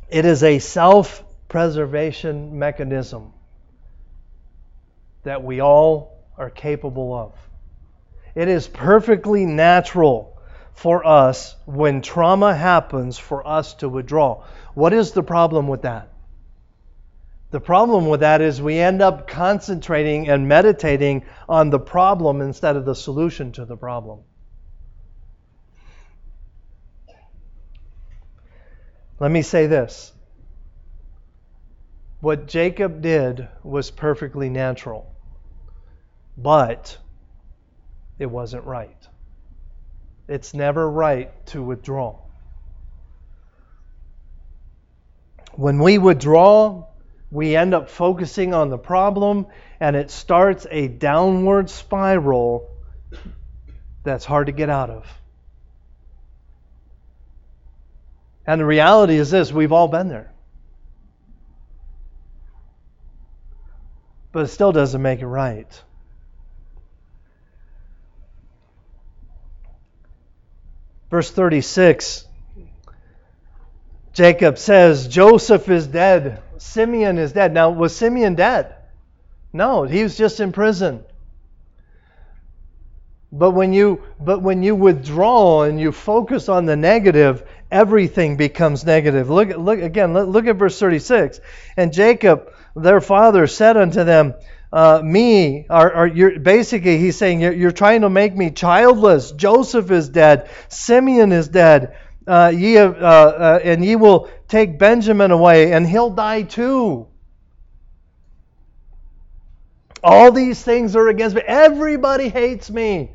[0.09, 3.33] It is a self preservation mechanism
[5.23, 7.52] that we all are capable of.
[8.35, 10.41] It is perfectly natural
[10.73, 14.43] for us when trauma happens for us to withdraw.
[14.73, 16.09] What is the problem with that?
[17.51, 22.75] The problem with that is we end up concentrating and meditating on the problem instead
[22.75, 24.21] of the solution to the problem.
[29.19, 30.11] Let me say this.
[32.21, 35.13] What Jacob did was perfectly natural,
[36.35, 36.97] but
[38.19, 39.07] it wasn't right.
[40.27, 42.19] It's never right to withdraw.
[45.53, 46.85] When we withdraw,
[47.29, 49.47] we end up focusing on the problem
[49.79, 52.69] and it starts a downward spiral
[54.03, 55.07] that's hard to get out of.
[58.45, 60.33] And the reality is this we've all been there.
[64.31, 65.83] But it still doesn't make it right.
[71.13, 72.25] Verse 36
[74.13, 76.41] Jacob says, Joseph is dead.
[76.57, 77.53] Simeon is dead.
[77.53, 78.73] Now, was Simeon dead?
[79.53, 81.03] No, he was just in prison.
[83.31, 88.83] But when you but when you withdraw and you focus on the negative, everything becomes
[88.83, 89.29] negative.
[89.29, 90.15] Look look again.
[90.15, 91.39] Look at verse 36.
[91.77, 94.33] And Jacob, their father, said unto them,
[94.73, 99.31] uh, "Me, are you're, basically he's saying you're, you're, trying to make me childless.
[99.31, 100.49] Joseph is dead.
[100.67, 101.95] Simeon is dead.
[102.25, 107.07] Uh, ye have, uh, uh and ye will take Benjamin away, and he'll die too."
[110.03, 111.43] All these things are against me.
[111.45, 113.11] Everybody hates me.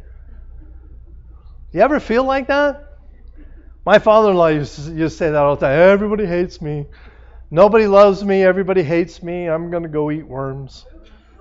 [1.72, 2.84] You ever feel like that?
[3.84, 5.78] My father in law used to, used to say that all the time.
[5.78, 6.86] Everybody hates me.
[7.50, 8.42] Nobody loves me.
[8.42, 9.48] Everybody hates me.
[9.48, 10.86] I'm going to go eat worms.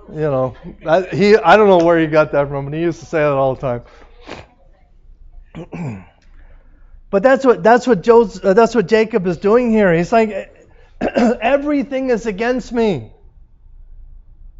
[0.09, 0.55] You know,
[0.85, 3.19] I, he, I don't know where he got that from, but he used to say
[3.19, 3.81] that all the
[5.53, 6.05] time.
[7.09, 9.93] but that's what that's what Joe's, uh, that's what Jacob is doing here.
[9.93, 10.53] He's like,
[11.01, 13.11] everything is against me.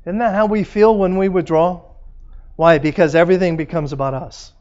[0.05, 1.81] Isn't that how we feel when we withdraw?
[2.55, 2.77] Why?
[2.79, 4.51] Because everything becomes about us.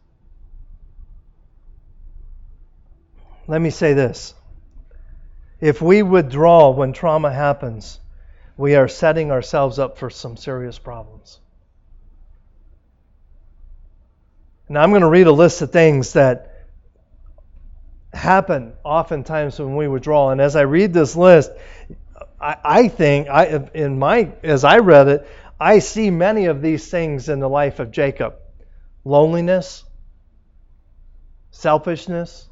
[3.49, 4.35] Let me say this.
[5.61, 7.99] If we withdraw when trauma happens,
[8.57, 11.41] we are setting ourselves up for some serious problems.
[14.69, 16.67] Now, I'm going to read a list of things that
[18.13, 20.31] happen oftentimes when we withdraw.
[20.31, 21.53] And as I read this list,
[22.41, 25.29] I, I think, I, in my, as I read it,
[25.61, 28.37] I see many of these things in the life of Jacob
[29.05, 29.85] loneliness,
[31.53, 32.49] selfishness,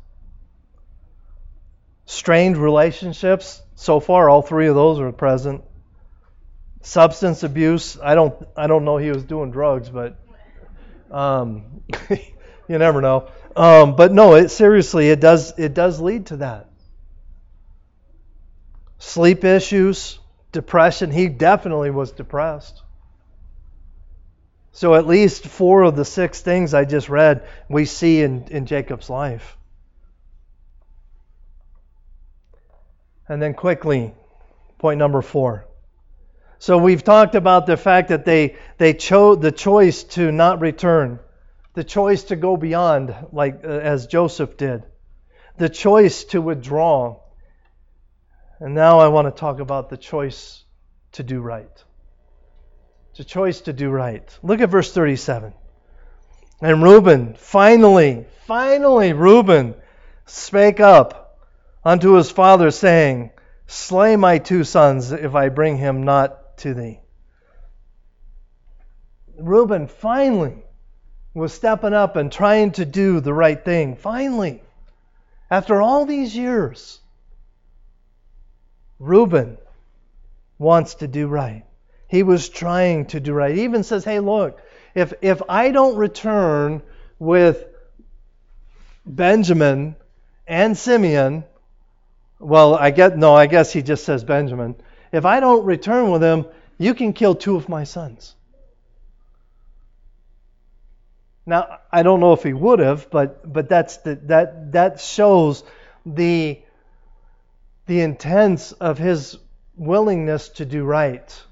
[2.07, 3.61] strained relationships.
[3.75, 5.65] So far, all three of those are present.
[6.85, 7.99] Substance abuse.
[7.99, 8.47] I don't.
[8.55, 10.19] I don't know he was doing drugs, but
[11.11, 13.31] um, you never know.
[13.57, 15.59] Um, but no, it seriously, it does.
[15.59, 16.69] It does lead to that.
[18.99, 20.19] Sleep issues,
[20.53, 21.11] depression.
[21.11, 22.83] He definitely was depressed.
[24.73, 28.67] So at least four of the six things I just read we see in, in
[28.67, 29.57] Jacob's life.
[33.27, 34.13] And then quickly,
[34.79, 35.67] point number four.
[36.65, 41.19] So we've talked about the fact that they, they chose the choice to not return,
[41.75, 44.83] the choice to go beyond, like uh, as Joseph did,
[45.59, 47.21] the choice to withdraw.
[48.61, 50.65] And now I want to talk about the choice
[51.13, 51.85] to do right.
[53.19, 54.27] A choice to do right.
[54.43, 55.53] Look at verse 37.
[56.63, 59.75] And Reuben, finally, finally, Reuben
[60.25, 61.39] spake up
[61.85, 63.33] unto his father, saying,
[63.67, 67.01] Slay my two sons if I bring him not to thee.
[69.37, 70.63] Reuben finally
[71.35, 73.97] was stepping up and trying to do the right thing.
[73.97, 74.63] Finally,
[75.51, 77.01] after all these years,
[78.99, 79.59] Reuben
[80.59, 81.65] wants to do right.
[82.09, 83.55] He was trying to do right.
[83.55, 84.61] He even says, Hey, look,
[84.95, 86.83] if, if I don't return
[87.19, 87.65] with
[89.05, 89.97] Benjamin
[90.47, 91.45] and Simeon,
[92.39, 94.77] well, I get no, I guess he just says Benjamin.
[95.15, 96.47] If I don't return with him,
[96.77, 98.35] you can kill two of my sons.
[101.47, 105.63] Now, I don't know if he would have, but but that's the, that that shows
[106.05, 106.61] the
[107.87, 109.39] the intents of his
[109.77, 111.43] willingness to do right.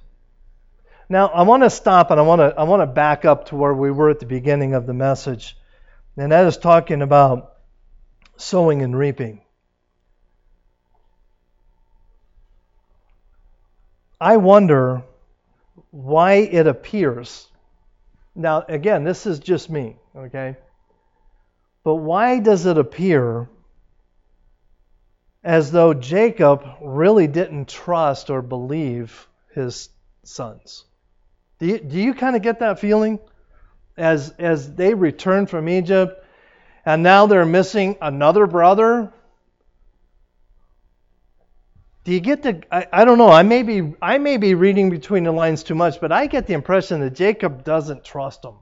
[1.09, 3.57] Now, I want to stop and I want to I want to back up to
[3.57, 5.57] where we were at the beginning of the message.
[6.17, 7.53] And that is talking about
[8.37, 9.42] sowing and reaping.
[14.23, 15.03] I wonder
[15.91, 17.49] why it appears.
[18.37, 20.57] Now, again, this is just me, okay?
[21.83, 23.49] But why does it appear
[25.43, 29.89] as though Jacob really didn't trust or believe his
[30.23, 30.85] sons?
[31.59, 33.19] Do you, do you kind of get that feeling?
[33.97, 36.25] As, as they return from Egypt
[36.87, 39.13] and now they're missing another brother
[42.05, 44.91] do you get the I, I don't know i may be i may be reading
[44.91, 48.55] between the lines too much but i get the impression that jacob doesn't trust them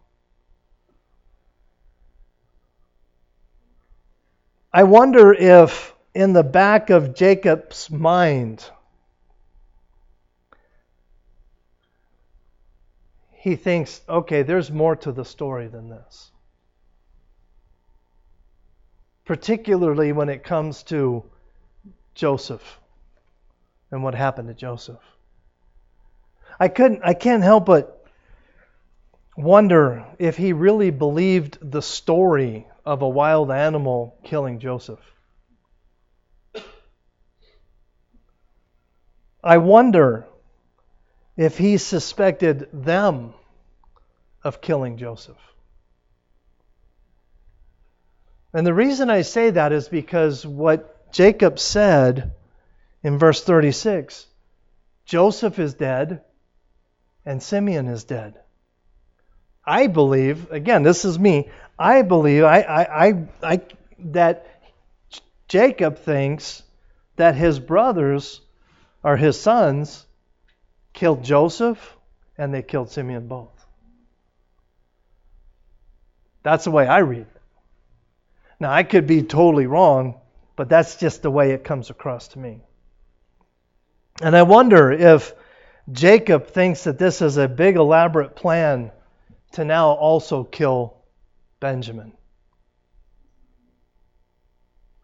[4.73, 8.65] i wonder if in the back of jacob's mind
[13.33, 16.31] he thinks okay there's more to the story than this.
[19.25, 21.25] Particularly when it comes to
[22.15, 22.80] joseph
[23.91, 25.01] and what happened to Joseph.
[26.59, 28.05] I couldn't I can't help but
[29.37, 35.01] wonder if he really believed the story of a wild animal killing Joseph.
[39.43, 40.27] I wonder
[41.37, 43.33] if he suspected them
[44.45, 45.39] of killing Joseph.
[48.53, 52.33] And the reason I say that is because what Jacob said
[53.03, 54.27] in verse 36
[55.05, 56.23] Joseph is dead
[57.27, 58.39] and Simeon is dead.
[59.65, 63.61] I believe, again, this is me, I believe I, I, I, I,
[63.99, 64.47] that
[65.49, 66.63] Jacob thinks
[67.17, 68.41] that his brothers
[69.03, 70.07] or his sons
[70.93, 71.97] killed Joseph
[72.39, 73.67] and they killed Simeon both.
[76.43, 77.41] That's the way I read it.
[78.61, 80.21] Now, I could be totally wrong,
[80.57, 82.63] but that's just the way it comes across to me.
[84.21, 85.33] And I wonder if
[85.91, 88.93] Jacob thinks that this is a big, elaborate plan
[89.53, 90.97] to now also kill
[91.59, 92.13] Benjamin.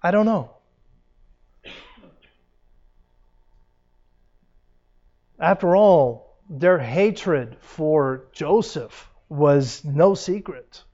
[0.02, 0.50] I don't know.
[5.38, 10.84] After all, their hatred for Joseph was no secret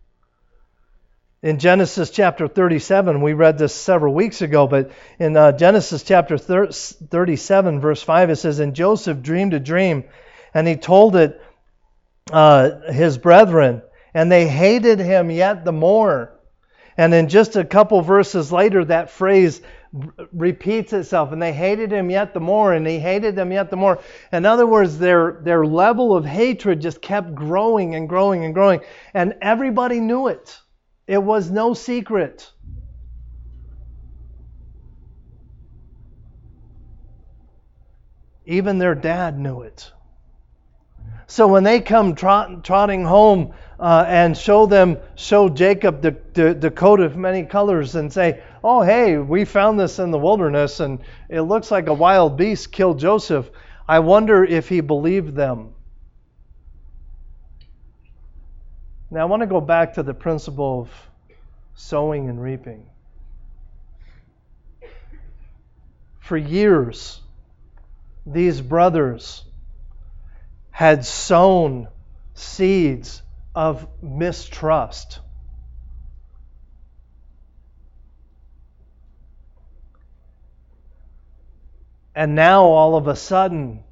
[1.43, 6.39] in Genesis chapter 37, we read this several weeks ago, but in uh, Genesis chapter
[6.39, 10.05] 37, verse 5, it says, And Joseph dreamed a dream,
[10.55, 11.41] and he told it
[12.31, 13.83] uh, his brethren,
[14.15, 16.39] and they hated him yet the more.
[16.97, 19.63] And then just a couple verses later, that phrase
[20.33, 23.77] repeats itself, and they hated him yet the more, and he hated them yet the
[23.77, 23.99] more.
[24.31, 28.81] In other words, their, their level of hatred just kept growing and growing and growing,
[29.13, 30.61] and everybody knew it.
[31.07, 32.51] It was no secret.
[38.45, 39.93] Even their dad knew it.
[41.27, 46.55] So when they come trot, trotting home uh, and show them, show Jacob the, the,
[46.55, 50.81] the coat of many colors and say, "Oh, hey, we found this in the wilderness
[50.81, 53.51] and it looks like a wild beast killed Joseph,"
[53.89, 55.75] I wonder if he believed them.
[59.13, 60.89] Now, I want to go back to the principle of
[61.75, 62.87] sowing and reaping.
[66.21, 67.21] For years,
[68.25, 69.45] these brothers
[70.71, 71.89] had sown
[72.33, 73.21] seeds
[73.55, 75.21] of mistrust.
[82.15, 83.85] And now, all of a sudden,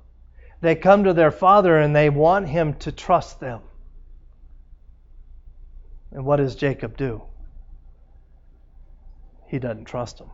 [0.62, 3.60] they come to their father and they want him to trust them.
[6.12, 7.22] And what does Jacob do?
[9.46, 10.28] He doesn't trust him.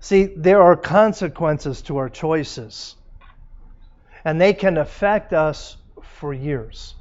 [0.00, 2.96] See, there are consequences to our choices,
[4.24, 6.94] and they can affect us for years.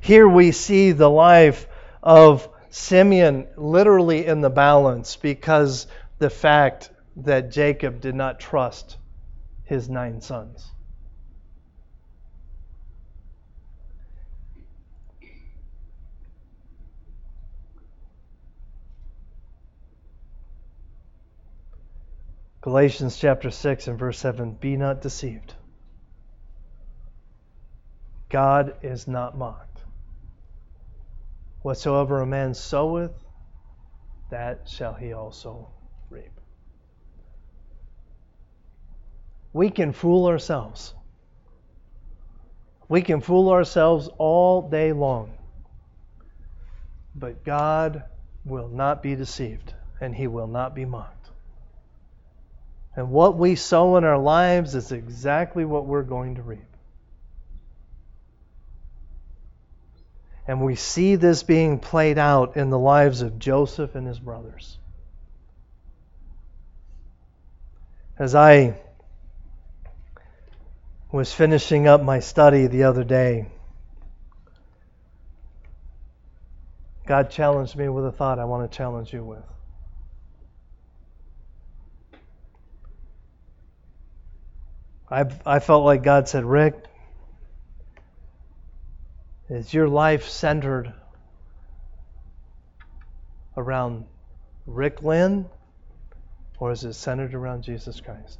[0.00, 1.66] Here we see the life
[2.02, 5.86] of Simeon literally in the balance because
[6.18, 8.96] the fact that Jacob did not trust
[9.64, 10.70] his nine sons.
[22.60, 25.54] Galatians chapter 6 and verse 7 Be not deceived.
[28.28, 29.84] God is not mocked.
[31.62, 33.12] Whatsoever a man soweth,
[34.30, 35.68] that shall he also
[36.10, 36.32] reap.
[39.52, 40.94] We can fool ourselves.
[42.88, 45.32] We can fool ourselves all day long.
[47.14, 48.04] But God
[48.44, 51.17] will not be deceived, and he will not be mocked.
[52.96, 56.60] And what we sow in our lives is exactly what we're going to reap.
[60.48, 64.78] And we see this being played out in the lives of Joseph and his brothers.
[68.18, 68.80] As I
[71.12, 73.46] was finishing up my study the other day,
[77.06, 79.44] God challenged me with a thought I want to challenge you with.
[85.10, 86.84] I I felt like God said, Rick,
[89.48, 90.92] is your life centered
[93.56, 94.04] around
[94.66, 95.48] Rick Lynn
[96.58, 98.38] or is it centered around Jesus Christ?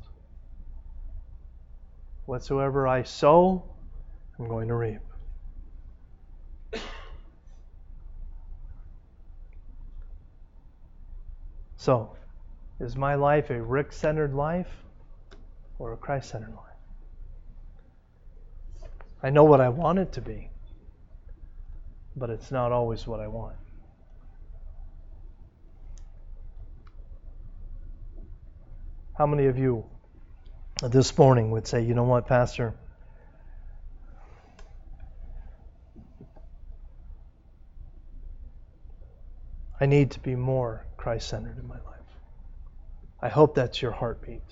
[2.27, 3.65] Whatsoever I sow,
[4.39, 5.01] I'm going to reap.
[11.77, 12.17] So,
[12.81, 14.69] is my life a Rick centered life
[15.79, 16.65] or a Christ centered life?
[19.23, 20.51] I know what I want it to be,
[22.17, 23.57] but it's not always what I want.
[29.17, 29.85] How many of you
[30.81, 32.75] this morning would say, you know what, Pastor?
[39.81, 41.85] I need to be more Christ centered in my life.
[43.21, 44.43] I hope that's your heartbeat.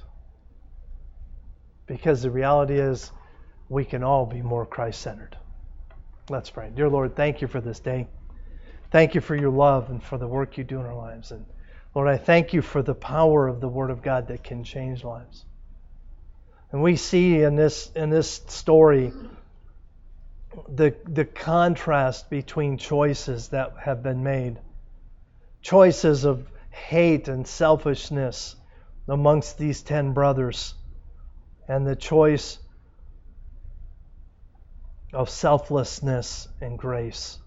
[1.87, 3.13] Because the reality is,
[3.69, 5.37] we can all be more Christ centered.
[6.29, 6.71] Let's pray.
[6.75, 8.09] Dear Lord, thank you for this day.
[8.91, 11.33] Thank you for your love and for the work you do in our lives.
[11.33, 11.45] And
[11.95, 15.05] Lord, I thank you for the power of the Word of God that can change
[15.05, 15.45] lives.
[16.73, 19.13] And we see in this in this story
[20.69, 24.59] the the contrast between choices that have been made.
[25.63, 28.57] Choices of hate and selfishness
[29.09, 30.75] amongst these ten brothers,
[31.69, 32.59] and the choice
[35.13, 37.39] of selflessness and grace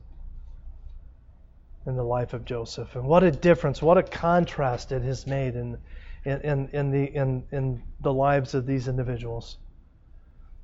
[1.85, 2.95] in the life of Joseph.
[2.95, 5.77] And what a difference, what a contrast it has made in,
[6.25, 9.57] in, in, the, in, in the lives of these individuals.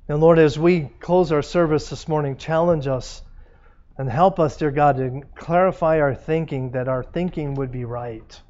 [0.08, 3.22] And Lord, as we close our service this morning, challenge us
[3.98, 8.40] and help us, dear God, to clarify our thinking, that our thinking would be right.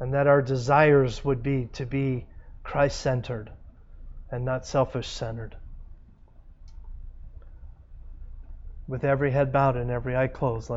[0.00, 2.26] And that our desires would be to be
[2.68, 3.50] Christ centered
[4.30, 5.56] and not selfish centered.
[8.86, 10.76] With every head bowed and every eye closed, let